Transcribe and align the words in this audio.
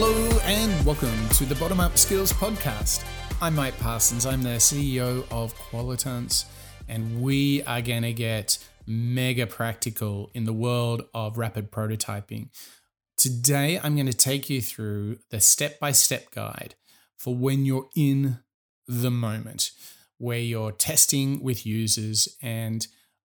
Hello 0.00 0.38
and 0.44 0.86
welcome 0.86 1.28
to 1.30 1.44
the 1.44 1.56
Bottom 1.56 1.80
Up 1.80 1.98
Skills 1.98 2.32
Podcast. 2.32 3.04
I'm 3.42 3.56
Mike 3.56 3.76
Parsons. 3.80 4.26
I'm 4.26 4.44
the 4.44 4.50
CEO 4.60 5.26
of 5.28 5.56
Qualitance, 5.56 6.44
and 6.86 7.20
we 7.20 7.64
are 7.64 7.82
going 7.82 8.02
to 8.02 8.12
get 8.12 8.64
mega 8.86 9.44
practical 9.44 10.30
in 10.34 10.44
the 10.44 10.52
world 10.52 11.02
of 11.14 11.36
rapid 11.36 11.72
prototyping. 11.72 12.50
Today, 13.16 13.80
I'm 13.82 13.96
going 13.96 14.06
to 14.06 14.16
take 14.16 14.48
you 14.48 14.62
through 14.62 15.18
the 15.30 15.40
step 15.40 15.80
by 15.80 15.90
step 15.90 16.30
guide 16.30 16.76
for 17.16 17.34
when 17.34 17.64
you're 17.64 17.88
in 17.96 18.38
the 18.86 19.10
moment, 19.10 19.72
where 20.18 20.38
you're 20.38 20.70
testing 20.70 21.42
with 21.42 21.66
users. 21.66 22.28
And 22.40 22.86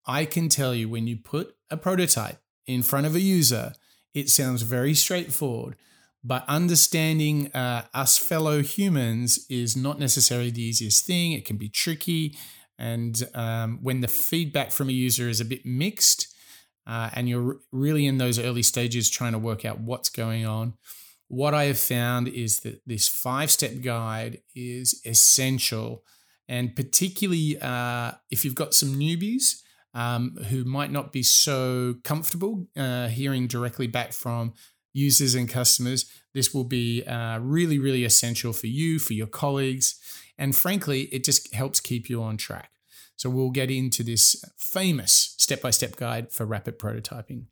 I 0.08 0.26
can 0.26 0.50
tell 0.50 0.74
you 0.74 0.90
when 0.90 1.06
you 1.06 1.18
put 1.18 1.56
a 1.70 1.78
prototype 1.78 2.40
in 2.66 2.82
front 2.82 3.06
of 3.06 3.14
a 3.14 3.22
user, 3.22 3.74
it 4.16 4.32
sounds 4.32 4.64
very 4.64 4.96
straightforward. 4.96 5.76
But 6.28 6.44
understanding 6.48 7.52
uh, 7.54 7.86
us 7.94 8.18
fellow 8.18 8.64
humans 8.64 9.46
is 9.48 9.78
not 9.78 10.00
necessarily 10.00 10.50
the 10.50 10.64
easiest 10.64 11.06
thing. 11.06 11.34
It 11.34 11.46
can 11.46 11.58
be 11.58 11.70
tricky. 11.70 12.36
And 12.80 13.22
um, 13.36 13.78
when 13.84 14.02
the 14.02 14.08
feedback 14.08 14.72
from 14.72 14.90
a 14.90 14.92
user 14.92 15.30
is 15.30 15.40
a 15.40 15.46
bit 15.46 15.68
mixed, 15.68 16.34
uh, 16.88 17.12
and 17.14 17.30
you're 17.30 17.58
really 17.72 18.08
in 18.08 18.18
those 18.18 18.40
early 18.40 18.64
stages 18.64 19.08
trying 19.08 19.34
to 19.34 19.38
work 19.38 19.66
out 19.66 19.80
what's 19.80 20.10
going 20.10 20.48
on, 20.48 20.74
what 21.28 21.54
I 21.54 21.66
have 21.66 21.80
found 21.80 22.28
is 22.28 22.62
that 22.62 22.82
this 22.88 23.08
five 23.08 23.52
step 23.52 23.82
guide 23.84 24.42
is 24.56 25.02
essential. 25.06 26.04
And 26.48 26.76
particularly 26.76 27.60
uh, 27.62 28.14
if 28.32 28.44
you've 28.44 28.56
got 28.56 28.74
some 28.74 28.96
newbies 28.96 29.62
um, 29.94 30.38
who 30.50 30.64
might 30.64 30.92
not 30.92 31.14
be 31.14 31.24
so 31.24 31.96
comfortable 32.04 32.68
uh, 32.76 33.10
hearing 33.10 33.46
directly 33.46 33.88
back 33.88 34.12
from 34.12 34.54
users 34.96 35.36
and 35.36 35.50
customers, 35.50 36.06
this 36.34 36.54
will 36.54 36.64
be 36.64 37.04
uh, 37.04 37.38
really, 37.40 37.78
really 37.78 38.06
essential 38.06 38.54
for 38.54 38.68
you, 38.68 38.98
for 38.98 39.14
your 39.14 39.28
colleagues. 39.28 39.96
And 40.38 40.56
frankly, 40.56 41.02
it 41.12 41.24
just 41.24 41.54
helps 41.54 41.80
keep 41.80 42.10
you 42.10 42.24
on 42.24 42.38
track. 42.38 42.72
So 43.18 43.30
we'll 43.30 43.52
get 43.52 43.70
into 43.70 44.04
this 44.04 44.44
famous 44.58 45.36
step 45.38 45.62
by 45.62 45.72
step 45.72 45.98
guide 45.98 46.32
for 46.32 46.46
rapid 46.46 46.80
prototyping. 46.80 47.46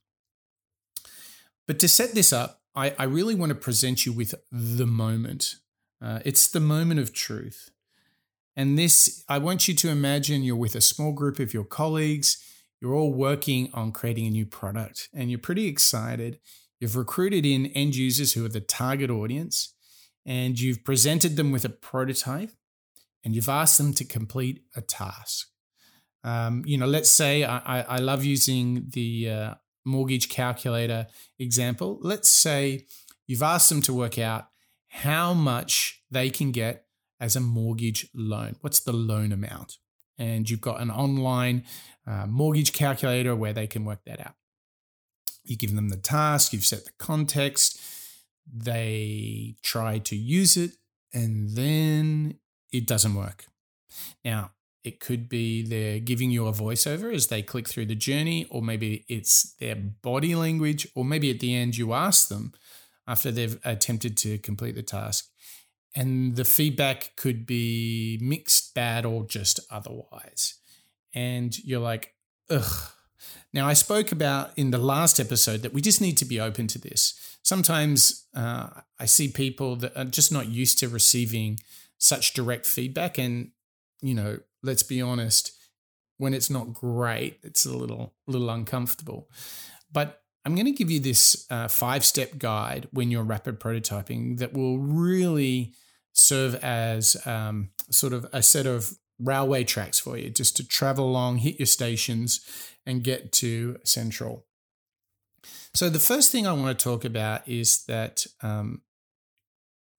But 1.67 1.79
to 1.79 1.87
set 1.87 2.13
this 2.13 2.33
up, 2.33 2.61
I, 2.75 2.95
I 2.97 3.03
really 3.03 3.35
want 3.35 3.49
to 3.49 3.55
present 3.55 4.05
you 4.05 4.13
with 4.13 4.33
the 4.51 4.87
moment. 4.87 5.55
Uh, 6.01 6.19
it's 6.25 6.47
the 6.47 6.59
moment 6.59 6.99
of 6.99 7.13
truth. 7.13 7.69
And 8.55 8.77
this, 8.77 9.23
I 9.27 9.37
want 9.37 9.67
you 9.67 9.73
to 9.75 9.89
imagine 9.89 10.43
you're 10.43 10.55
with 10.55 10.75
a 10.75 10.81
small 10.81 11.11
group 11.11 11.39
of 11.39 11.53
your 11.53 11.63
colleagues. 11.63 12.37
You're 12.81 12.93
all 12.93 13.13
working 13.13 13.69
on 13.73 13.91
creating 13.91 14.27
a 14.27 14.29
new 14.29 14.45
product 14.45 15.09
and 15.13 15.29
you're 15.29 15.39
pretty 15.39 15.67
excited. 15.67 16.39
You've 16.83 16.97
recruited 16.97 17.45
in 17.45 17.67
end 17.67 17.95
users 17.95 18.33
who 18.33 18.45
are 18.45 18.49
the 18.49 18.59
target 18.59 19.09
audience 19.09 19.73
and 20.25 20.59
you've 20.59 20.83
presented 20.83 21.37
them 21.37 21.49
with 21.49 21.63
a 21.63 21.69
prototype 21.69 22.51
and 23.23 23.33
you've 23.33 23.47
asked 23.47 23.77
them 23.77 23.93
to 23.93 24.03
complete 24.03 24.63
a 24.75 24.81
task. 24.81 25.47
Um, 26.25 26.61
you 26.65 26.77
know, 26.77 26.85
let's 26.85 27.09
say 27.09 27.45
I, 27.45 27.83
I 27.83 27.99
love 27.99 28.25
using 28.25 28.87
the 28.89 29.29
uh, 29.29 29.53
mortgage 29.85 30.27
calculator 30.27 31.07
example. 31.39 31.99
Let's 32.01 32.27
say 32.27 32.85
you've 33.27 33.43
asked 33.43 33.69
them 33.69 33.81
to 33.83 33.93
work 33.93 34.19
out 34.19 34.49
how 34.89 35.33
much 35.33 36.01
they 36.11 36.29
can 36.29 36.51
get 36.51 36.87
as 37.17 37.37
a 37.37 37.39
mortgage 37.39 38.09
loan. 38.13 38.57
What's 38.59 38.81
the 38.81 38.91
loan 38.91 39.31
amount? 39.31 39.77
And 40.17 40.49
you've 40.49 40.59
got 40.59 40.81
an 40.81 40.91
online 40.91 41.63
uh, 42.05 42.25
mortgage 42.27 42.73
calculator 42.73 43.37
where 43.37 43.53
they 43.53 43.67
can 43.67 43.85
work 43.85 44.03
that 44.05 44.19
out. 44.19 44.35
You 45.43 45.57
give 45.57 45.75
them 45.75 45.89
the 45.89 45.97
task, 45.97 46.53
you've 46.53 46.65
set 46.65 46.85
the 46.85 46.91
context, 46.97 47.79
they 48.51 49.55
try 49.61 49.99
to 49.99 50.15
use 50.15 50.57
it, 50.57 50.71
and 51.13 51.49
then 51.51 52.39
it 52.71 52.87
doesn't 52.87 53.15
work. 53.15 53.45
Now, 54.23 54.51
it 54.83 54.99
could 54.99 55.29
be 55.29 55.63
they're 55.63 55.99
giving 55.99 56.31
you 56.31 56.47
a 56.47 56.51
voiceover 56.51 57.13
as 57.13 57.27
they 57.27 57.41
click 57.41 57.67
through 57.67 57.85
the 57.85 57.95
journey, 57.95 58.45
or 58.49 58.61
maybe 58.61 59.05
it's 59.07 59.53
their 59.59 59.75
body 59.75 60.35
language, 60.35 60.87
or 60.95 61.05
maybe 61.05 61.29
at 61.29 61.39
the 61.39 61.55
end 61.55 61.77
you 61.77 61.93
ask 61.93 62.27
them 62.27 62.53
after 63.07 63.31
they've 63.31 63.59
attempted 63.63 64.17
to 64.17 64.37
complete 64.39 64.75
the 64.75 64.83
task. 64.83 65.29
And 65.95 66.35
the 66.35 66.45
feedback 66.45 67.15
could 67.15 67.45
be 67.45 68.17
mixed, 68.21 68.73
bad, 68.73 69.05
or 69.05 69.25
just 69.25 69.59
otherwise. 69.69 70.55
And 71.13 71.57
you're 71.59 71.79
like, 71.79 72.13
ugh. 72.49 72.91
Now, 73.53 73.67
I 73.67 73.73
spoke 73.73 74.11
about 74.11 74.51
in 74.57 74.71
the 74.71 74.77
last 74.77 75.19
episode 75.19 75.61
that 75.61 75.73
we 75.73 75.81
just 75.81 76.01
need 76.01 76.17
to 76.17 76.25
be 76.25 76.39
open 76.39 76.67
to 76.67 76.79
this. 76.79 77.37
Sometimes 77.43 78.25
uh, 78.35 78.69
I 78.99 79.05
see 79.05 79.27
people 79.27 79.75
that 79.77 79.95
are 79.95 80.05
just 80.05 80.31
not 80.31 80.47
used 80.47 80.79
to 80.79 80.89
receiving 80.89 81.59
such 81.97 82.33
direct 82.33 82.65
feedback. 82.65 83.17
And, 83.17 83.51
you 84.01 84.13
know, 84.13 84.39
let's 84.63 84.83
be 84.83 85.01
honest, 85.01 85.51
when 86.17 86.33
it's 86.33 86.49
not 86.49 86.73
great, 86.73 87.39
it's 87.43 87.65
a 87.65 87.75
little 87.75 88.15
little 88.27 88.49
uncomfortable. 88.49 89.29
But 89.91 90.21
I'm 90.45 90.55
going 90.55 90.65
to 90.65 90.71
give 90.71 90.91
you 90.91 90.99
this 90.99 91.45
uh, 91.49 91.67
five 91.67 92.03
step 92.03 92.37
guide 92.37 92.87
when 92.91 93.11
you're 93.11 93.23
rapid 93.23 93.59
prototyping 93.59 94.39
that 94.39 94.53
will 94.53 94.79
really 94.79 95.73
serve 96.13 96.55
as 96.55 97.15
um, 97.25 97.69
sort 97.89 98.13
of 98.13 98.27
a 98.33 98.41
set 98.41 98.65
of 98.65 98.93
railway 99.23 99.63
tracks 99.63 99.99
for 99.99 100.17
you 100.17 100.29
just 100.29 100.55
to 100.57 100.67
travel 100.67 101.05
along, 101.05 101.37
hit 101.37 101.59
your 101.59 101.65
stations, 101.65 102.41
and 102.85 103.03
get 103.03 103.31
to 103.33 103.77
Central. 103.83 104.45
So, 105.73 105.89
the 105.89 105.99
first 105.99 106.31
thing 106.31 106.45
I 106.45 106.53
want 106.53 106.77
to 106.77 106.83
talk 106.83 107.03
about 107.03 107.47
is 107.47 107.85
that 107.85 108.27
um, 108.41 108.81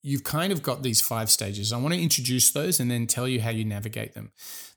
you've 0.03 0.23
kind 0.23 0.53
of 0.53 0.63
got 0.63 0.83
these 0.83 1.01
five 1.01 1.31
stages. 1.31 1.73
I 1.73 1.79
want 1.79 1.95
to 1.95 2.01
introduce 2.01 2.51
those 2.51 2.79
and 2.79 2.91
then 2.91 3.07
tell 3.07 3.27
you 3.27 3.41
how 3.41 3.51
you 3.51 3.65
navigate 3.65 4.15
them. 4.15 4.33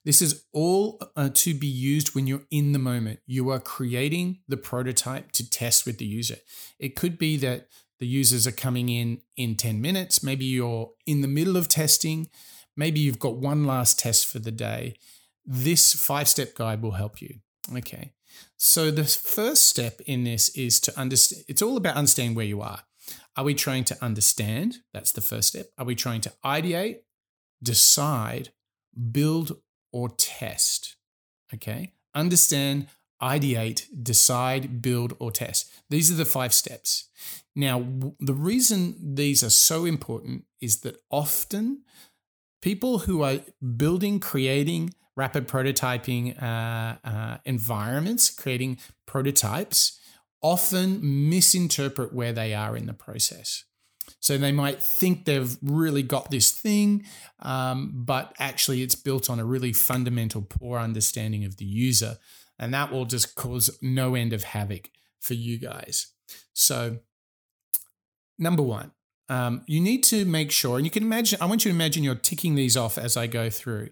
This 0.06 0.22
is 0.22 0.46
all 0.53 1.02
uh, 1.18 1.30
to 1.34 1.53
be 1.53 1.68
used 1.68 2.16
when 2.16 2.28
you're 2.28 2.46
in 2.50 2.72
the 2.72 2.80
moment. 2.80 3.19
You 3.28 3.50
are 3.50 3.59
creating 3.59 4.40
the 4.47 4.56
prototype 4.56 5.34
to 5.34 5.47
test 5.47 5.86
with 5.86 5.97
the 5.97 6.06
user. 6.06 6.38
It 6.80 6.96
could 6.96 7.19
be 7.19 7.36
that 7.38 7.68
the 8.00 8.07
users 8.07 8.47
are 8.47 8.52
coming 8.52 8.88
in 8.88 9.22
in 9.36 9.56
10 9.56 9.81
minutes. 9.81 10.24
Maybe 10.24 10.46
you're 10.46 10.91
in 11.06 11.22
the 11.22 11.28
middle 11.28 11.57
of 11.57 11.68
testing. 11.68 12.30
Maybe 12.77 12.99
you've 12.99 13.19
got 13.19 13.35
one 13.35 13.65
last 13.65 13.99
test 13.99 14.27
for 14.27 14.39
the 14.39 14.51
day. 14.51 14.95
This 15.45 15.93
five 15.93 16.27
step 16.27 16.53
guide 16.55 16.81
will 16.81 16.91
help 16.91 17.21
you. 17.21 17.39
Okay. 17.75 18.13
So 18.55 18.91
the 18.91 19.03
first 19.03 19.67
step 19.67 19.99
in 20.05 20.23
this 20.23 20.49
is 20.49 20.79
to 20.81 20.99
understand, 20.99 21.43
it's 21.47 21.61
all 21.61 21.75
about 21.75 21.95
understanding 21.95 22.35
where 22.35 22.45
you 22.45 22.61
are. 22.61 22.81
Are 23.35 23.43
we 23.43 23.53
trying 23.53 23.83
to 23.85 24.03
understand? 24.03 24.77
That's 24.93 25.11
the 25.11 25.21
first 25.21 25.49
step. 25.49 25.67
Are 25.77 25.85
we 25.85 25.95
trying 25.95 26.21
to 26.21 26.33
ideate, 26.45 26.99
decide, 27.61 28.49
build, 29.11 29.57
or 29.91 30.09
test? 30.09 30.97
Okay. 31.53 31.94
Understand, 32.13 32.88
ideate, 33.21 33.85
decide, 34.03 34.81
build, 34.81 35.15
or 35.19 35.31
test. 35.31 35.71
These 35.89 36.11
are 36.11 36.15
the 36.15 36.25
five 36.25 36.53
steps. 36.53 37.09
Now, 37.55 37.85
the 38.19 38.33
reason 38.33 39.15
these 39.15 39.44
are 39.44 39.49
so 39.49 39.85
important 39.85 40.45
is 40.61 40.81
that 40.81 41.01
often 41.09 41.83
people 42.62 43.00
who 43.00 43.23
are 43.23 43.40
building, 43.75 44.19
creating 44.19 44.94
rapid 45.16 45.47
prototyping 45.47 46.41
uh, 46.41 46.95
uh, 47.03 47.38
environments, 47.44 48.29
creating 48.29 48.78
prototypes, 49.06 50.00
often 50.41 51.00
misinterpret 51.29 52.13
where 52.13 52.31
they 52.31 52.53
are 52.53 52.78
in 52.78 52.85
the 52.85 52.94
process. 52.94 53.63
So 54.19 54.38
they 54.38 54.51
might 54.51 54.81
think 54.81 55.25
they've 55.25 55.57
really 55.62 56.03
got 56.03 56.31
this 56.31 56.51
thing, 56.51 57.06
um, 57.40 57.91
but 57.94 58.34
actually 58.40 58.81
it's 58.81 58.95
built 58.95 59.29
on 59.29 59.39
a 59.39 59.45
really 59.45 59.74
fundamental, 59.74 60.42
poor 60.42 60.80
understanding 60.80 61.44
of 61.44 61.57
the 61.57 61.65
user. 61.65 62.18
And 62.59 62.74
that 62.74 62.92
will 62.92 63.06
just 63.06 63.36
cause 63.36 63.77
no 63.81 64.15
end 64.15 64.33
of 64.33 64.44
havoc 64.44 64.89
for 65.19 65.33
you 65.33 65.59
guys. 65.59 66.13
So, 66.54 67.00
number 68.39 68.63
one, 68.63 68.92
um, 69.29 69.63
you 69.68 69.81
need 69.81 70.03
to 70.06 70.25
make 70.25 70.51
sure, 70.51 70.77
and 70.77 70.85
you 70.85 70.91
can 70.91 71.03
imagine, 71.03 71.39
I 71.41 71.45
want 71.45 71.65
you 71.65 71.71
to 71.71 71.75
imagine 71.75 72.03
you're 72.03 72.15
ticking 72.15 72.56
these 72.56 72.77
off 72.77 72.97
as 72.97 73.18
I 73.18 73.27
go 73.27 73.50
through. 73.50 73.89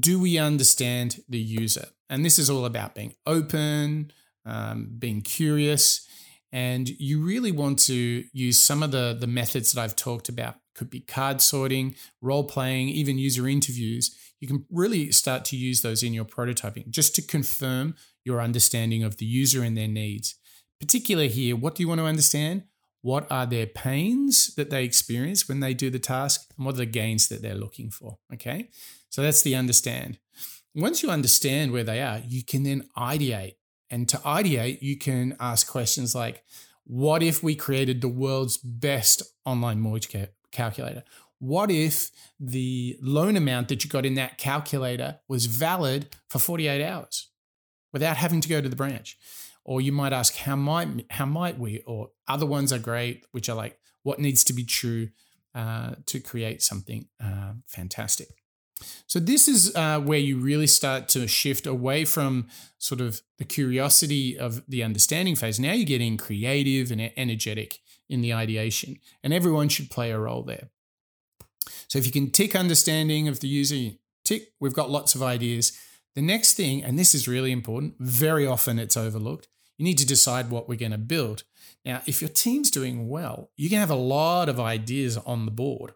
Do 0.00 0.18
we 0.18 0.38
understand 0.38 1.20
the 1.28 1.38
user? 1.38 1.86
And 2.08 2.24
this 2.24 2.38
is 2.38 2.50
all 2.50 2.64
about 2.64 2.94
being 2.94 3.14
open, 3.26 4.12
um, 4.44 4.90
being 4.98 5.22
curious, 5.22 6.06
and 6.52 6.88
you 6.88 7.24
really 7.24 7.50
want 7.50 7.80
to 7.80 8.24
use 8.32 8.58
some 8.58 8.82
of 8.82 8.92
the, 8.92 9.16
the 9.18 9.26
methods 9.26 9.72
that 9.72 9.80
I've 9.80 9.96
talked 9.96 10.28
about. 10.28 10.56
Could 10.74 10.90
be 10.90 11.00
card 11.00 11.40
sorting, 11.40 11.94
role 12.20 12.44
playing, 12.44 12.88
even 12.88 13.18
user 13.18 13.48
interviews. 13.48 14.16
You 14.40 14.48
can 14.48 14.64
really 14.70 15.10
start 15.12 15.44
to 15.46 15.56
use 15.56 15.82
those 15.82 16.02
in 16.02 16.12
your 16.12 16.24
prototyping 16.24 16.90
just 16.90 17.14
to 17.14 17.22
confirm 17.22 17.94
your 18.24 18.40
understanding 18.40 19.02
of 19.04 19.16
the 19.16 19.26
user 19.26 19.62
and 19.62 19.76
their 19.76 19.88
needs. 19.88 20.34
Particular 20.80 21.26
here, 21.26 21.56
what 21.56 21.74
do 21.74 21.82
you 21.82 21.88
want 21.88 22.00
to 22.00 22.06
understand? 22.06 22.64
What 23.04 23.30
are 23.30 23.44
their 23.44 23.66
pains 23.66 24.54
that 24.54 24.70
they 24.70 24.82
experience 24.82 25.46
when 25.46 25.60
they 25.60 25.74
do 25.74 25.90
the 25.90 25.98
task? 25.98 26.50
And 26.56 26.64
what 26.64 26.76
are 26.76 26.78
the 26.78 26.86
gains 26.86 27.28
that 27.28 27.42
they're 27.42 27.54
looking 27.54 27.90
for? 27.90 28.16
Okay. 28.32 28.70
So 29.10 29.20
that's 29.20 29.42
the 29.42 29.54
understand. 29.54 30.18
Once 30.74 31.02
you 31.02 31.10
understand 31.10 31.70
where 31.70 31.84
they 31.84 32.00
are, 32.00 32.22
you 32.26 32.42
can 32.42 32.62
then 32.62 32.88
ideate 32.96 33.56
and 33.90 34.08
to 34.08 34.16
ideate, 34.20 34.80
you 34.80 34.96
can 34.96 35.36
ask 35.38 35.68
questions 35.68 36.14
like, 36.14 36.44
What 36.84 37.22
if 37.22 37.42
we 37.42 37.54
created 37.54 38.00
the 38.00 38.08
world's 38.08 38.56
best 38.56 39.22
online 39.44 39.80
mortgage 39.80 40.10
ca- 40.10 40.32
calculator? 40.50 41.04
What 41.40 41.70
if 41.70 42.10
the 42.40 42.96
loan 43.02 43.36
amount 43.36 43.68
that 43.68 43.84
you 43.84 43.90
got 43.90 44.06
in 44.06 44.14
that 44.14 44.38
calculator 44.38 45.18
was 45.28 45.44
valid 45.44 46.08
for 46.30 46.38
48 46.38 46.82
hours 46.82 47.28
without 47.92 48.16
having 48.16 48.40
to 48.40 48.48
go 48.48 48.62
to 48.62 48.68
the 48.70 48.76
branch? 48.76 49.18
Or 49.64 49.80
you 49.80 49.92
might 49.92 50.12
ask, 50.12 50.36
how 50.36 50.56
might 50.56 51.06
how 51.10 51.26
might 51.26 51.58
we? 51.58 51.82
Or 51.86 52.10
other 52.28 52.46
ones 52.46 52.72
are 52.72 52.78
great, 52.78 53.24
which 53.32 53.48
are 53.48 53.56
like, 53.56 53.78
what 54.02 54.18
needs 54.18 54.44
to 54.44 54.52
be 54.52 54.64
true 54.64 55.08
uh, 55.54 55.94
to 56.06 56.20
create 56.20 56.62
something 56.62 57.08
uh, 57.22 57.54
fantastic? 57.66 58.28
So 59.06 59.18
this 59.18 59.48
is 59.48 59.74
uh, 59.74 60.00
where 60.00 60.18
you 60.18 60.36
really 60.38 60.66
start 60.66 61.08
to 61.10 61.26
shift 61.26 61.66
away 61.66 62.04
from 62.04 62.48
sort 62.78 63.00
of 63.00 63.22
the 63.38 63.44
curiosity 63.44 64.36
of 64.38 64.62
the 64.68 64.82
understanding 64.82 65.36
phase. 65.36 65.58
Now 65.58 65.72
you're 65.72 65.86
getting 65.86 66.16
creative 66.16 66.90
and 66.90 67.10
energetic 67.16 67.78
in 68.08 68.20
the 68.20 68.34
ideation, 68.34 68.98
and 69.22 69.32
everyone 69.32 69.68
should 69.68 69.90
play 69.90 70.10
a 70.10 70.18
role 70.18 70.42
there. 70.42 70.68
So 71.88 71.98
if 71.98 72.04
you 72.04 72.12
can 72.12 72.30
tick 72.30 72.54
understanding 72.54 73.28
of 73.28 73.40
the 73.40 73.48
user, 73.48 73.96
tick, 74.24 74.48
we've 74.60 74.74
got 74.74 74.90
lots 74.90 75.14
of 75.14 75.22
ideas. 75.22 75.78
The 76.14 76.22
next 76.22 76.54
thing, 76.54 76.84
and 76.84 76.98
this 76.98 77.14
is 77.14 77.26
really 77.26 77.52
important, 77.52 77.94
very 77.98 78.46
often 78.46 78.78
it's 78.78 78.96
overlooked, 78.96 79.48
you 79.76 79.84
need 79.84 79.98
to 79.98 80.06
decide 80.06 80.50
what 80.50 80.68
we're 80.68 80.78
going 80.78 80.92
to 80.92 80.98
build. 80.98 81.44
Now, 81.84 82.02
if 82.06 82.20
your 82.20 82.30
team's 82.30 82.70
doing 82.70 83.08
well, 83.08 83.50
you 83.56 83.68
can 83.68 83.78
have 83.78 83.90
a 83.90 83.94
lot 83.94 84.48
of 84.48 84.60
ideas 84.60 85.16
on 85.18 85.44
the 85.44 85.50
board. 85.50 85.92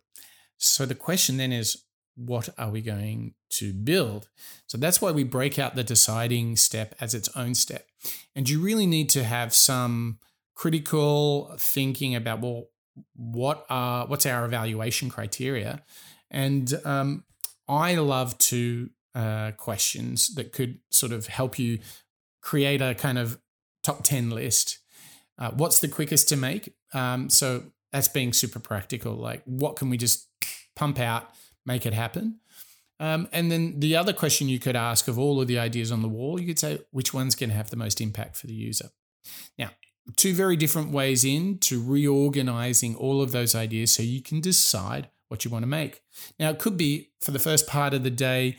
So 0.57 0.85
the 0.85 0.95
question 0.95 1.37
then 1.37 1.53
is, 1.53 1.85
what 2.17 2.49
are 2.59 2.71
we 2.71 2.81
going 2.81 3.35
to 3.51 3.73
build? 3.73 4.29
So 4.67 4.77
that's 4.77 5.01
why 5.01 5.13
we 5.13 5.23
break 5.23 5.59
out 5.59 5.77
the 5.77 5.85
deciding 5.85 6.57
step 6.57 6.95
as 7.01 7.15
its 7.15 7.29
own 7.37 7.55
step. 7.55 7.87
And 8.35 8.49
you 8.49 8.61
really 8.61 8.87
need 8.87 9.09
to 9.11 9.23
have 9.23 9.55
some 9.55 10.19
critical 10.55 11.55
thinking 11.59 12.17
about, 12.17 12.41
well, 12.41 12.65
what 13.15 13.65
are 13.71 14.07
what's 14.09 14.27
our 14.27 14.45
evaluation 14.45 15.09
criteria? 15.09 15.85
And 16.31 16.81
um, 16.85 17.25
I 17.69 17.95
love 17.95 18.37
to 18.39 18.91
uh, 19.15 19.53
questions 19.53 20.35
that 20.35 20.53
could 20.53 20.81
sort 20.91 21.13
of 21.13 21.29
help 21.29 21.59
you 21.59 21.79
create 22.43 22.83
a 22.83 22.95
kind 22.95 23.19
of 23.19 23.39
top 23.83 24.03
10 24.03 24.31
list. 24.31 24.79
Uh, 25.39 25.51
what's 25.53 25.81
the 25.81 25.89
quickest 25.89 26.29
to 26.31 26.37
make? 26.37 26.75
Um, 26.93 27.31
so 27.31 27.65
that's 27.93 28.09
being 28.09 28.33
super 28.33 28.59
practical. 28.59 29.15
Like, 29.15 29.43
what 29.45 29.77
can 29.77 29.91
we 29.91 29.97
just 29.97 30.29
pump 30.75 30.99
out, 30.99 31.31
make 31.65 31.87
it 31.87 31.95
happen? 31.95 32.41
Um, 33.01 33.29
and 33.33 33.51
then 33.51 33.79
the 33.79 33.97
other 33.97 34.13
question 34.13 34.49
you 34.49 34.59
could 34.59 34.75
ask 34.75 35.07
of 35.07 35.19
all 35.19 35.41
of 35.41 35.47
the 35.47 35.59
ideas 35.59 35.93
on 35.93 36.03
the 36.03 36.09
wall, 36.09 36.41
you 36.41 36.47
could 36.47 36.59
say, 36.59 36.81
which 36.91 37.15
one's 37.15 37.37
going 37.37 37.51
to 37.51 37.57
have 37.57 37.71
the 37.71 37.77
most 37.77 38.01
impact 38.01 38.37
for 38.37 38.49
the 38.49 38.55
user? 38.55 38.91
Now, 39.57 39.71
two 40.17 40.35
very 40.35 40.57
different 40.57 40.91
ways 40.91 41.25
in 41.25 41.59
to 41.59 41.83
reorganizing 41.83 42.97
all 42.97 43.23
of 43.23 43.33
those 43.33 43.55
ideas 43.55 43.93
so 43.93 44.03
you 44.03 44.23
can 44.23 44.41
decide 44.41 45.11
what 45.29 45.45
you 45.45 45.51
want 45.51 45.63
to 45.63 45.69
make. 45.69 46.01
Now, 46.39 46.51
it 46.51 46.59
could 46.59 46.77
be 46.77 47.11
for 47.21 47.31
the 47.31 47.39
first 47.39 47.67
part 47.67 47.95
of 47.95 48.03
the 48.03 48.11
day, 48.11 48.57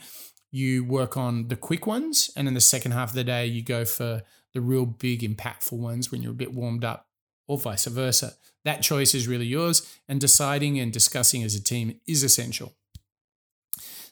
you 0.50 0.84
work 0.84 1.16
on 1.16 1.48
the 1.48 1.56
quick 1.56 1.86
ones, 1.86 2.30
and 2.36 2.48
in 2.48 2.54
the 2.54 2.60
second 2.60 2.92
half 2.92 3.10
of 3.10 3.14
the 3.14 3.24
day, 3.24 3.46
you 3.46 3.62
go 3.62 3.84
for 3.84 4.22
the 4.52 4.60
real 4.60 4.86
big, 4.86 5.20
impactful 5.20 5.78
ones 5.78 6.10
when 6.10 6.22
you're 6.22 6.32
a 6.32 6.34
bit 6.34 6.52
warmed 6.52 6.84
up, 6.84 7.06
or 7.46 7.58
vice 7.58 7.86
versa. 7.86 8.34
That 8.64 8.82
choice 8.82 9.14
is 9.14 9.28
really 9.28 9.46
yours, 9.46 9.98
and 10.08 10.20
deciding 10.20 10.78
and 10.78 10.92
discussing 10.92 11.42
as 11.42 11.54
a 11.54 11.62
team 11.62 12.00
is 12.06 12.22
essential. 12.22 12.74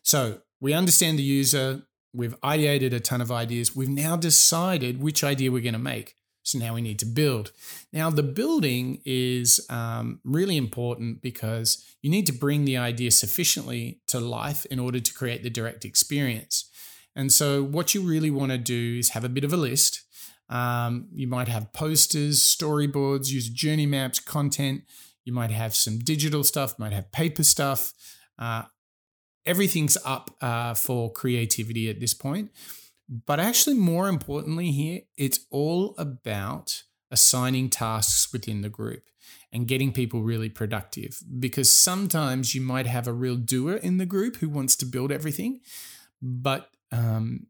So, 0.02 0.40
we 0.60 0.72
understand 0.72 1.18
the 1.18 1.22
user, 1.22 1.82
we've 2.14 2.40
ideated 2.40 2.92
a 2.92 3.00
ton 3.00 3.20
of 3.20 3.30
ideas, 3.30 3.76
we've 3.76 3.88
now 3.88 4.16
decided 4.16 5.02
which 5.02 5.22
idea 5.22 5.52
we're 5.52 5.62
going 5.62 5.72
to 5.72 5.78
make. 5.78 6.14
So 6.48 6.58
now 6.58 6.74
we 6.74 6.80
need 6.80 6.98
to 7.00 7.06
build. 7.06 7.52
Now, 7.92 8.08
the 8.08 8.22
building 8.22 9.02
is 9.04 9.60
um, 9.68 10.20
really 10.24 10.56
important 10.56 11.20
because 11.20 11.84
you 12.00 12.08
need 12.08 12.26
to 12.26 12.32
bring 12.32 12.64
the 12.64 12.78
idea 12.78 13.10
sufficiently 13.10 14.00
to 14.06 14.18
life 14.18 14.64
in 14.66 14.78
order 14.78 14.98
to 14.98 15.12
create 15.12 15.42
the 15.42 15.50
direct 15.50 15.84
experience. 15.84 16.70
And 17.14 17.30
so, 17.30 17.62
what 17.62 17.94
you 17.94 18.00
really 18.00 18.30
want 18.30 18.52
to 18.52 18.58
do 18.58 18.96
is 18.98 19.10
have 19.10 19.24
a 19.24 19.28
bit 19.28 19.44
of 19.44 19.52
a 19.52 19.58
list. 19.58 20.02
Um, 20.48 21.08
you 21.12 21.26
might 21.26 21.48
have 21.48 21.74
posters, 21.74 22.40
storyboards, 22.40 23.28
use 23.28 23.50
journey 23.50 23.84
maps, 23.84 24.18
content. 24.18 24.84
You 25.26 25.34
might 25.34 25.50
have 25.50 25.76
some 25.76 25.98
digital 25.98 26.44
stuff, 26.44 26.78
might 26.78 26.94
have 26.94 27.12
paper 27.12 27.44
stuff. 27.44 27.92
Uh, 28.38 28.62
everything's 29.44 29.98
up 30.02 30.34
uh, 30.40 30.72
for 30.72 31.12
creativity 31.12 31.90
at 31.90 32.00
this 32.00 32.14
point. 32.14 32.50
But 33.08 33.40
actually, 33.40 33.76
more 33.76 34.08
importantly, 34.08 34.70
here, 34.70 35.02
it's 35.16 35.40
all 35.50 35.94
about 35.96 36.82
assigning 37.10 37.70
tasks 37.70 38.32
within 38.32 38.60
the 38.60 38.68
group 38.68 39.04
and 39.50 39.66
getting 39.66 39.92
people 39.92 40.22
really 40.22 40.50
productive. 40.50 41.18
Because 41.38 41.70
sometimes 41.70 42.54
you 42.54 42.60
might 42.60 42.86
have 42.86 43.06
a 43.06 43.12
real 43.12 43.36
doer 43.36 43.76
in 43.76 43.96
the 43.96 44.06
group 44.06 44.36
who 44.36 44.48
wants 44.48 44.76
to 44.76 44.86
build 44.86 45.10
everything. 45.10 45.60
But 46.20 46.68
um, 46.92 47.46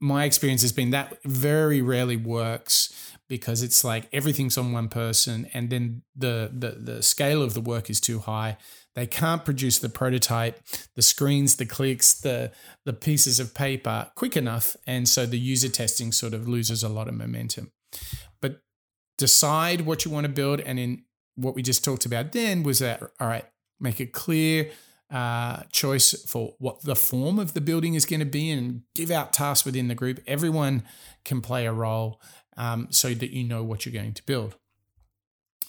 my 0.00 0.24
experience 0.24 0.62
has 0.62 0.72
been 0.72 0.90
that 0.90 1.22
very 1.24 1.80
rarely 1.80 2.16
works 2.16 3.14
because 3.28 3.62
it's 3.62 3.84
like 3.84 4.08
everything's 4.12 4.58
on 4.58 4.72
one 4.72 4.88
person 4.88 5.48
and 5.52 5.70
then 5.70 6.02
the, 6.16 6.50
the 6.52 6.70
the 6.72 7.02
scale 7.02 7.42
of 7.42 7.54
the 7.54 7.60
work 7.60 7.88
is 7.88 8.00
too 8.00 8.20
high 8.20 8.56
they 8.98 9.06
can't 9.06 9.44
produce 9.44 9.78
the 9.78 9.88
prototype, 9.88 10.60
the 10.96 11.02
screens, 11.02 11.54
the 11.54 11.66
clicks, 11.66 12.12
the, 12.12 12.50
the 12.84 12.92
pieces 12.92 13.38
of 13.38 13.54
paper 13.54 14.10
quick 14.16 14.36
enough. 14.36 14.76
And 14.88 15.08
so 15.08 15.24
the 15.24 15.38
user 15.38 15.68
testing 15.68 16.10
sort 16.10 16.34
of 16.34 16.48
loses 16.48 16.82
a 16.82 16.88
lot 16.88 17.06
of 17.06 17.14
momentum. 17.14 17.70
But 18.42 18.60
decide 19.16 19.82
what 19.82 20.04
you 20.04 20.10
want 20.10 20.24
to 20.24 20.32
build. 20.32 20.58
And 20.60 20.80
in 20.80 21.04
what 21.36 21.54
we 21.54 21.62
just 21.62 21.84
talked 21.84 22.06
about 22.06 22.32
then 22.32 22.64
was 22.64 22.80
that, 22.80 23.00
all 23.20 23.28
right, 23.28 23.44
make 23.78 24.00
it 24.00 24.12
clear 24.12 24.72
uh, 25.10 25.62
choice 25.72 26.12
for 26.24 26.54
what 26.58 26.82
the 26.82 26.96
form 26.96 27.38
of 27.38 27.54
the 27.54 27.60
building 27.60 27.94
is 27.94 28.04
going 28.04 28.20
to 28.20 28.26
be 28.26 28.50
and 28.50 28.82
give 28.94 29.10
out 29.10 29.32
tasks 29.32 29.64
within 29.64 29.88
the 29.88 29.94
group. 29.94 30.20
Everyone 30.26 30.82
can 31.24 31.40
play 31.40 31.66
a 31.66 31.72
role 31.72 32.20
um, 32.56 32.88
so 32.90 33.14
that 33.14 33.30
you 33.30 33.44
know 33.44 33.62
what 33.62 33.86
you're 33.86 33.92
going 33.92 34.14
to 34.14 34.22
build. 34.24 34.56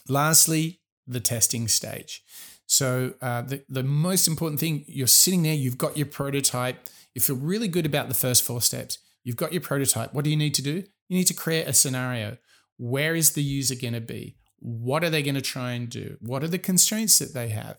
Lastly, 0.08 0.82
the 1.08 1.20
testing 1.20 1.68
stage. 1.68 2.24
So 2.66 3.14
uh, 3.22 3.42
the, 3.42 3.64
the 3.70 3.84
most 3.84 4.28
important 4.28 4.60
thing, 4.60 4.86
you're 4.88 5.08
sitting 5.08 5.44
there, 5.44 5.54
you've 5.54 5.78
got 5.78 5.98
your 5.98 6.06
prototype. 6.06 6.88
You 7.16 7.22
feel 7.22 7.36
really 7.36 7.68
good 7.68 7.86
about 7.86 8.10
the 8.10 8.14
first 8.16 8.44
four 8.44 8.62
steps. 8.62 9.00
You've 9.24 9.36
got 9.36 9.54
your 9.54 9.62
prototype. 9.62 10.14
What 10.14 10.24
do 10.24 10.30
you 10.30 10.38
need 10.38 10.54
to 10.56 10.62
do? 10.62 10.84
You 11.08 11.18
need 11.18 11.28
to 11.28 11.34
create 11.34 11.68
a 11.68 11.74
scenario. 11.74 12.38
Where 12.78 13.16
is 13.16 13.32
the 13.32 13.44
user 13.44 13.76
going 13.76 13.94
to 13.94 14.02
be? 14.02 14.38
What 14.60 15.04
are 15.04 15.10
they 15.10 15.24
going 15.24 15.36
to 15.36 15.42
try 15.42 15.72
and 15.72 15.90
do? 15.90 16.18
What 16.22 16.44
are 16.44 16.48
the 16.48 16.60
constraints 16.60 17.20
that 17.20 17.34
they 17.34 17.50
have? 17.50 17.78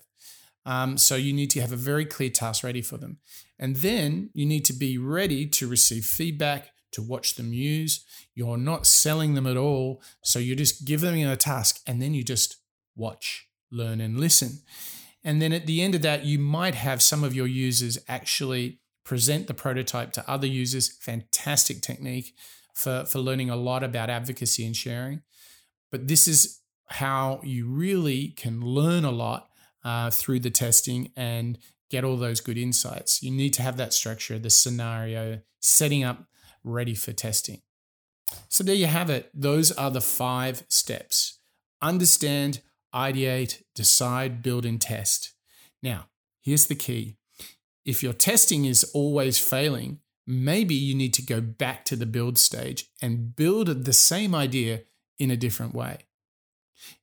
Um, 0.65 0.97
so 0.97 1.15
you 1.15 1.33
need 1.33 1.49
to 1.51 1.61
have 1.61 1.71
a 1.71 1.77
very 1.77 2.05
clear 2.05 2.29
task 2.29 2.63
ready 2.63 2.81
for 2.81 2.97
them. 2.97 3.17
And 3.57 3.77
then 3.77 4.29
you 4.33 4.45
need 4.45 4.65
to 4.65 4.73
be 4.73 4.97
ready 4.97 5.47
to 5.47 5.67
receive 5.67 6.05
feedback, 6.05 6.69
to 6.91 7.01
watch 7.01 7.35
them 7.35 7.53
use. 7.53 8.05
You're 8.35 8.57
not 8.57 8.85
selling 8.85 9.33
them 9.33 9.47
at 9.47 9.57
all. 9.57 10.01
So 10.23 10.39
you 10.39 10.55
just 10.55 10.85
give 10.85 11.01
them 11.01 11.15
a 11.15 11.35
task 11.35 11.79
and 11.87 12.01
then 12.01 12.13
you 12.13 12.23
just 12.23 12.57
watch 12.95 13.47
learn 13.71 14.01
and 14.01 14.19
listen. 14.19 14.59
And 15.23 15.41
then 15.41 15.53
at 15.53 15.67
the 15.67 15.81
end 15.81 15.95
of 15.95 16.01
that, 16.01 16.25
you 16.25 16.39
might 16.39 16.75
have 16.75 17.01
some 17.01 17.23
of 17.23 17.35
your 17.35 17.47
users 17.47 17.97
actually 18.07 18.79
present 19.03 19.47
the 19.47 19.53
prototype 19.53 20.11
to 20.13 20.29
other 20.29 20.47
users. 20.47 20.89
Fantastic 20.97 21.81
technique 21.81 22.33
for, 22.73 23.05
for 23.05 23.19
learning 23.19 23.49
a 23.49 23.55
lot 23.55 23.83
about 23.83 24.09
advocacy 24.09 24.65
and 24.65 24.75
sharing. 24.75 25.21
But 25.91 26.07
this 26.07 26.27
is 26.27 26.61
how 26.87 27.39
you 27.43 27.67
really 27.67 28.29
can 28.29 28.61
learn 28.61 29.05
a 29.05 29.11
lot 29.11 29.50
uh, 29.83 30.09
through 30.09 30.39
the 30.39 30.49
testing 30.49 31.11
and 31.15 31.57
get 31.89 32.03
all 32.03 32.17
those 32.17 32.41
good 32.41 32.57
insights. 32.57 33.21
You 33.21 33.31
need 33.31 33.53
to 33.53 33.61
have 33.61 33.77
that 33.77 33.93
structure, 33.93 34.39
the 34.39 34.49
scenario, 34.49 35.41
setting 35.59 36.03
up 36.03 36.25
ready 36.63 36.95
for 36.95 37.11
testing. 37.11 37.61
So 38.47 38.63
there 38.63 38.75
you 38.75 38.87
have 38.87 39.09
it. 39.09 39.29
Those 39.33 39.71
are 39.71 39.91
the 39.91 40.01
five 40.01 40.63
steps. 40.69 41.39
Understand 41.81 42.61
ideate, 42.93 43.63
decide, 43.75 44.41
build, 44.41 44.65
and 44.65 44.79
test. 44.79 45.33
Now, 45.81 46.07
here's 46.41 46.67
the 46.67 46.75
key 46.75 47.17
if 47.83 48.03
your 48.03 48.13
testing 48.13 48.65
is 48.65 48.83
always 48.93 49.39
failing, 49.39 49.99
maybe 50.27 50.75
you 50.75 50.93
need 50.93 51.13
to 51.15 51.21
go 51.23 51.41
back 51.41 51.83
to 51.85 51.95
the 51.95 52.05
build 52.05 52.37
stage 52.37 52.85
and 53.01 53.35
build 53.35 53.85
the 53.85 53.93
same 53.93 54.35
idea 54.35 54.81
in 55.17 55.31
a 55.31 55.37
different 55.37 55.73
way. 55.73 55.99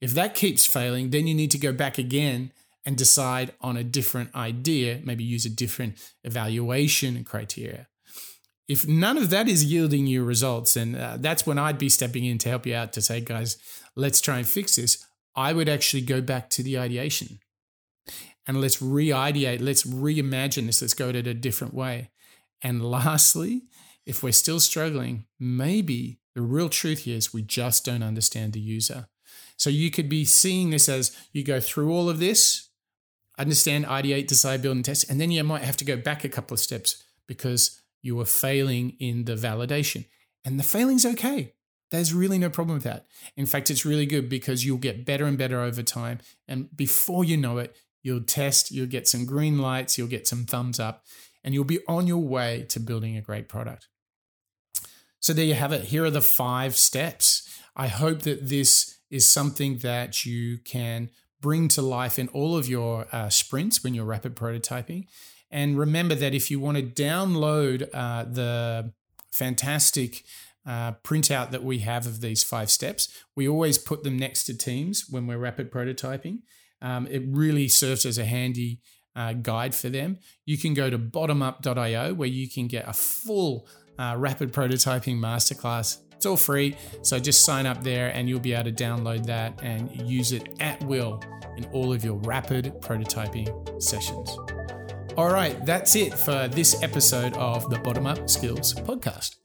If 0.00 0.12
that 0.12 0.34
keeps 0.34 0.66
failing, 0.66 1.10
then 1.10 1.26
you 1.26 1.34
need 1.34 1.50
to 1.52 1.58
go 1.58 1.72
back 1.72 1.98
again 1.98 2.52
and 2.88 2.96
decide 2.96 3.52
on 3.60 3.76
a 3.76 3.84
different 3.84 4.34
idea, 4.34 4.98
maybe 5.04 5.22
use 5.22 5.44
a 5.44 5.50
different 5.50 5.98
evaluation 6.24 7.22
criteria. 7.22 7.86
If 8.66 8.88
none 8.88 9.18
of 9.18 9.28
that 9.28 9.46
is 9.46 9.62
yielding 9.62 10.06
you 10.06 10.24
results, 10.24 10.74
and 10.74 10.96
uh, 10.96 11.18
that's 11.20 11.46
when 11.46 11.58
I'd 11.58 11.76
be 11.76 11.90
stepping 11.90 12.24
in 12.24 12.38
to 12.38 12.48
help 12.48 12.64
you 12.64 12.74
out 12.74 12.94
to 12.94 13.02
say, 13.02 13.20
guys, 13.20 13.58
let's 13.94 14.22
try 14.22 14.38
and 14.38 14.46
fix 14.46 14.76
this. 14.76 15.04
I 15.36 15.52
would 15.52 15.68
actually 15.68 16.00
go 16.00 16.22
back 16.22 16.48
to 16.48 16.62
the 16.62 16.78
ideation 16.78 17.40
and 18.46 18.58
let's 18.58 18.80
re 18.80 19.08
ideate, 19.08 19.60
let's 19.60 19.84
reimagine 19.84 20.64
this, 20.64 20.80
let's 20.80 20.94
go 20.94 21.10
at 21.10 21.16
it 21.16 21.26
a 21.26 21.34
different 21.34 21.74
way. 21.74 22.08
And 22.62 22.82
lastly, 22.82 23.64
if 24.06 24.22
we're 24.22 24.32
still 24.32 24.60
struggling, 24.60 25.26
maybe 25.38 26.20
the 26.34 26.40
real 26.40 26.70
truth 26.70 27.00
here 27.00 27.18
is 27.18 27.34
we 27.34 27.42
just 27.42 27.84
don't 27.84 28.02
understand 28.02 28.54
the 28.54 28.60
user. 28.60 29.08
So 29.58 29.68
you 29.68 29.90
could 29.90 30.08
be 30.08 30.24
seeing 30.24 30.70
this 30.70 30.88
as 30.88 31.14
you 31.34 31.44
go 31.44 31.60
through 31.60 31.92
all 31.92 32.08
of 32.08 32.18
this, 32.18 32.67
understand, 33.38 33.86
ideate, 33.86 34.26
decide, 34.26 34.62
build, 34.62 34.76
and 34.76 34.84
test, 34.84 35.08
and 35.10 35.20
then 35.20 35.30
you 35.30 35.42
might 35.44 35.62
have 35.62 35.76
to 35.78 35.84
go 35.84 35.96
back 35.96 36.24
a 36.24 36.28
couple 36.28 36.54
of 36.54 36.60
steps 36.60 37.04
because 37.26 37.80
you 38.02 38.16
were 38.16 38.24
failing 38.24 38.96
in 38.98 39.24
the 39.24 39.34
validation. 39.34 40.06
And 40.44 40.58
the 40.58 40.64
failing's 40.64 41.06
okay. 41.06 41.54
There's 41.90 42.12
really 42.12 42.38
no 42.38 42.50
problem 42.50 42.76
with 42.76 42.84
that. 42.84 43.06
In 43.36 43.46
fact, 43.46 43.70
it's 43.70 43.86
really 43.86 44.06
good 44.06 44.28
because 44.28 44.64
you'll 44.64 44.78
get 44.78 45.06
better 45.06 45.24
and 45.24 45.38
better 45.38 45.60
over 45.60 45.82
time. 45.82 46.18
And 46.46 46.74
before 46.76 47.24
you 47.24 47.36
know 47.36 47.58
it, 47.58 47.74
you'll 48.02 48.22
test, 48.22 48.70
you'll 48.70 48.86
get 48.86 49.08
some 49.08 49.24
green 49.24 49.58
lights, 49.58 49.96
you'll 49.96 50.08
get 50.08 50.28
some 50.28 50.44
thumbs 50.44 50.78
up, 50.78 51.04
and 51.42 51.54
you'll 51.54 51.64
be 51.64 51.80
on 51.88 52.06
your 52.06 52.22
way 52.22 52.66
to 52.68 52.80
building 52.80 53.16
a 53.16 53.22
great 53.22 53.48
product. 53.48 53.88
So 55.20 55.32
there 55.32 55.44
you 55.44 55.54
have 55.54 55.72
it. 55.72 55.84
Here 55.84 56.04
are 56.04 56.10
the 56.10 56.20
five 56.20 56.76
steps. 56.76 57.48
I 57.74 57.88
hope 57.88 58.22
that 58.22 58.48
this 58.48 58.98
is 59.10 59.26
something 59.26 59.78
that 59.78 60.24
you 60.26 60.58
can 60.58 61.10
bring 61.40 61.68
to 61.68 61.82
life 61.82 62.18
in 62.18 62.28
all 62.28 62.56
of 62.56 62.68
your 62.68 63.06
uh, 63.12 63.28
sprints 63.28 63.82
when 63.84 63.94
you're 63.94 64.04
rapid 64.04 64.34
prototyping. 64.34 65.06
And 65.50 65.78
remember 65.78 66.14
that 66.14 66.34
if 66.34 66.50
you 66.50 66.60
want 66.60 66.76
to 66.76 66.82
download 66.82 67.88
uh, 67.94 68.24
the 68.24 68.92
fantastic 69.30 70.24
uh, 70.66 70.92
printout 71.04 71.50
that 71.50 71.64
we 71.64 71.78
have 71.78 72.06
of 72.06 72.20
these 72.20 72.44
five 72.44 72.70
steps, 72.70 73.08
we 73.34 73.48
always 73.48 73.78
put 73.78 74.02
them 74.04 74.18
next 74.18 74.44
to 74.44 74.56
Teams 74.56 75.06
when 75.08 75.26
we're 75.26 75.38
rapid 75.38 75.70
prototyping. 75.70 76.40
Um, 76.82 77.06
it 77.06 77.22
really 77.26 77.68
serves 77.68 78.04
as 78.04 78.18
a 78.18 78.24
handy 78.24 78.80
uh, 79.16 79.32
guide 79.32 79.74
for 79.74 79.88
them. 79.88 80.18
You 80.44 80.58
can 80.58 80.74
go 80.74 80.90
to 80.90 80.98
bottomup.io 80.98 82.14
where 82.14 82.28
you 82.28 82.48
can 82.48 82.68
get 82.68 82.88
a 82.88 82.92
full 82.92 83.66
uh, 83.98 84.14
rapid 84.16 84.52
prototyping 84.52 85.18
masterclass. 85.18 85.98
It's 86.18 86.26
all 86.26 86.36
free, 86.36 86.76
so 87.02 87.20
just 87.20 87.44
sign 87.44 87.64
up 87.64 87.84
there 87.84 88.08
and 88.08 88.28
you'll 88.28 88.40
be 88.40 88.52
able 88.52 88.64
to 88.64 88.72
download 88.72 89.24
that 89.26 89.62
and 89.62 89.88
use 90.10 90.32
it 90.32 90.48
at 90.58 90.82
will 90.82 91.22
in 91.56 91.64
all 91.66 91.92
of 91.92 92.04
your 92.04 92.16
rapid 92.16 92.74
prototyping 92.80 93.80
sessions. 93.80 94.36
All 95.16 95.30
right, 95.30 95.64
that's 95.64 95.94
it 95.94 96.12
for 96.12 96.48
this 96.48 96.82
episode 96.82 97.34
of 97.34 97.70
the 97.70 97.78
Bottom 97.78 98.08
Up 98.08 98.28
Skills 98.28 98.74
Podcast. 98.74 99.36